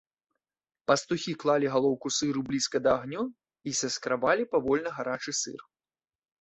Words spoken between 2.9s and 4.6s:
агню і саскрабалі